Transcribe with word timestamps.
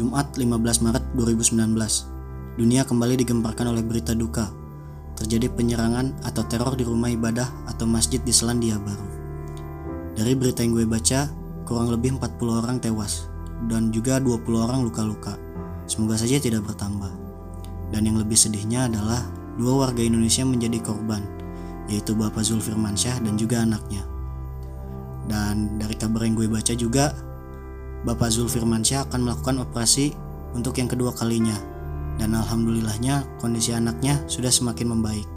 Jumat 0.00 0.32
15 0.32 0.80
Maret 0.80 1.04
2019, 1.12 1.76
dunia 2.56 2.88
kembali 2.88 3.20
digemparkan 3.20 3.68
oleh 3.68 3.84
berita 3.84 4.16
duka. 4.16 4.48
Terjadi 5.12 5.52
penyerangan 5.52 6.24
atau 6.24 6.40
teror 6.48 6.72
di 6.72 6.88
rumah 6.88 7.12
ibadah 7.12 7.44
atau 7.68 7.84
masjid 7.84 8.16
di 8.16 8.32
Selandia 8.32 8.80
Baru. 8.80 9.04
Dari 10.16 10.32
berita 10.32 10.64
yang 10.64 10.72
gue 10.72 10.88
baca, 10.88 11.28
kurang 11.68 11.92
lebih 11.92 12.16
40 12.16 12.32
orang 12.48 12.80
tewas 12.80 13.28
dan 13.68 13.92
juga 13.92 14.16
20 14.16 14.40
orang 14.56 14.80
luka-luka. 14.88 15.36
Semoga 15.84 16.16
saja 16.16 16.40
tidak 16.40 16.64
bertambah. 16.64 17.12
Dan 17.92 18.08
yang 18.08 18.16
lebih 18.16 18.40
sedihnya 18.40 18.88
adalah 18.88 19.20
dua 19.60 19.84
warga 19.84 20.00
Indonesia 20.00 20.48
menjadi 20.48 20.80
korban, 20.80 21.20
yaitu 21.92 22.16
Bapak 22.16 22.40
Zulfirmansyah 22.40 23.20
dan 23.20 23.36
juga 23.36 23.68
anaknya. 23.68 24.00
Dan 25.28 25.76
dari 25.76 25.92
kabar 25.92 26.24
yang 26.24 26.40
gue 26.40 26.48
baca 26.48 26.72
juga, 26.72 27.12
Bapak 28.00 28.32
Zulfirmansyah 28.32 29.08
akan 29.08 29.28
melakukan 29.28 29.60
operasi 29.60 30.16
untuk 30.56 30.80
yang 30.80 30.88
kedua 30.88 31.12
kalinya. 31.12 31.56
Dan 32.16 32.36
alhamdulillahnya 32.36 33.24
kondisi 33.40 33.72
anaknya 33.72 34.20
sudah 34.28 34.48
semakin 34.52 34.92
membaik. 34.92 35.28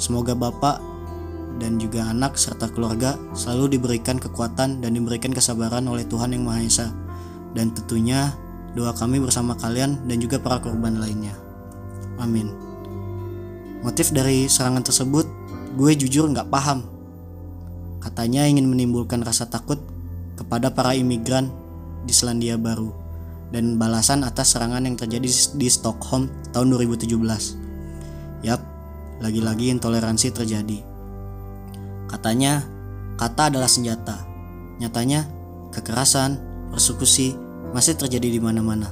Semoga 0.00 0.32
Bapak 0.32 0.80
dan 1.60 1.76
juga 1.76 2.08
anak 2.08 2.40
serta 2.40 2.72
keluarga 2.72 3.20
selalu 3.36 3.76
diberikan 3.76 4.16
kekuatan 4.16 4.80
dan 4.80 4.90
diberikan 4.96 5.28
kesabaran 5.28 5.84
oleh 5.84 6.08
Tuhan 6.08 6.32
Yang 6.32 6.44
Maha 6.44 6.60
Esa. 6.64 6.88
Dan 7.52 7.76
tentunya 7.76 8.32
doa 8.72 8.96
kami 8.96 9.20
bersama 9.20 9.52
kalian 9.60 10.00
dan 10.08 10.16
juga 10.16 10.40
para 10.40 10.56
korban 10.56 10.96
lainnya. 10.96 11.36
Amin. 12.16 12.48
Motif 13.84 14.12
dari 14.12 14.48
serangan 14.48 14.84
tersebut 14.84 15.28
gue 15.76 15.92
jujur 16.00 16.28
nggak 16.32 16.48
paham. 16.48 16.84
Katanya 18.00 18.48
ingin 18.48 18.68
menimbulkan 18.68 19.20
rasa 19.20 19.48
takut 19.48 19.76
kepada 20.40 20.72
para 20.72 20.96
imigran 20.96 21.52
di 22.04 22.12
Selandia 22.12 22.56
Baru 22.56 22.92
dan 23.50 23.76
balasan 23.76 24.22
atas 24.22 24.54
serangan 24.54 24.86
yang 24.86 24.94
terjadi 24.94 25.26
di 25.58 25.68
Stockholm 25.68 26.30
tahun 26.54 26.70
2017. 26.74 28.46
Yap, 28.46 28.60
lagi-lagi 29.20 29.74
intoleransi 29.74 30.28
terjadi. 30.32 30.78
Katanya, 32.06 32.64
kata 33.18 33.52
adalah 33.52 33.68
senjata. 33.68 34.26
Nyatanya, 34.80 35.28
kekerasan, 35.74 36.40
persekusi 36.72 37.36
masih 37.74 37.98
terjadi 37.98 38.38
di 38.38 38.40
mana-mana. 38.40 38.88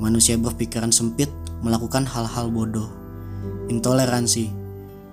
Manusia 0.00 0.34
berpikiran 0.40 0.90
sempit 0.90 1.28
melakukan 1.62 2.08
hal-hal 2.08 2.50
bodoh. 2.50 2.90
Intoleransi 3.70 4.50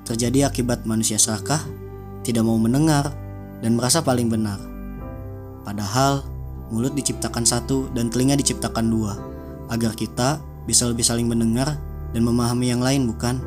terjadi 0.06 0.50
akibat 0.50 0.90
manusia 0.90 1.22
serakah, 1.22 1.62
tidak 2.26 2.42
mau 2.42 2.58
mendengar, 2.58 3.14
dan 3.62 3.78
merasa 3.78 4.02
paling 4.02 4.32
benar. 4.32 4.58
Padahal, 5.62 6.26
mulut 6.70 6.94
diciptakan 6.94 7.46
satu 7.46 7.90
dan 7.94 8.10
telinga 8.10 8.38
diciptakan 8.38 8.90
dua, 8.90 9.18
agar 9.70 9.94
kita 9.94 10.42
bisa 10.66 10.86
lebih 10.86 11.06
saling 11.06 11.26
mendengar 11.26 11.78
dan 12.14 12.22
memahami 12.22 12.70
yang 12.70 12.82
lain, 12.82 13.10
bukan? 13.10 13.42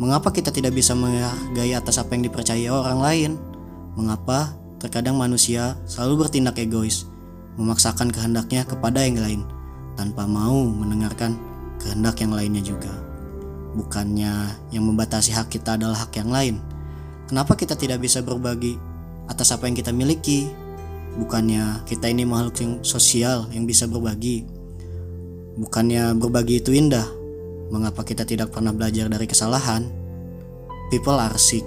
Mengapa 0.00 0.32
kita 0.32 0.48
tidak 0.48 0.72
bisa 0.72 0.96
menghargai 0.96 1.76
atas 1.76 2.00
apa 2.00 2.16
yang 2.16 2.24
dipercaya 2.24 2.72
orang 2.72 2.98
lain? 2.98 3.30
Mengapa 3.98 4.56
terkadang 4.80 5.18
manusia 5.18 5.76
selalu 5.84 6.24
bertindak 6.24 6.56
egois, 6.56 7.04
memaksakan 7.60 8.08
kehendaknya 8.08 8.64
kepada 8.64 9.04
yang 9.04 9.20
lain, 9.20 9.40
tanpa 9.98 10.24
mau 10.24 10.64
mendengarkan 10.64 11.36
kehendak 11.82 12.16
yang 12.24 12.32
lainnya 12.32 12.64
juga? 12.64 12.90
Bukannya 13.76 14.56
yang 14.74 14.82
membatasi 14.88 15.30
hak 15.36 15.52
kita 15.52 15.76
adalah 15.78 16.06
hak 16.06 16.16
yang 16.18 16.30
lain. 16.32 16.56
Kenapa 17.30 17.54
kita 17.54 17.78
tidak 17.78 18.02
bisa 18.02 18.18
berbagi 18.24 18.74
atas 19.30 19.54
apa 19.54 19.70
yang 19.70 19.78
kita 19.78 19.94
miliki, 19.94 20.50
Bukannya 21.18 21.82
kita 21.88 22.06
ini 22.06 22.22
makhluk 22.22 22.56
yang 22.62 22.72
sosial 22.86 23.50
yang 23.50 23.66
bisa 23.66 23.90
berbagi. 23.90 24.46
Bukannya 25.58 26.14
berbagi 26.14 26.62
itu 26.62 26.70
indah. 26.70 27.06
Mengapa 27.70 28.02
kita 28.06 28.22
tidak 28.26 28.54
pernah 28.54 28.70
belajar 28.70 29.06
dari 29.10 29.26
kesalahan? 29.26 29.86
People 30.90 31.18
are 31.18 31.38
sick. 31.38 31.66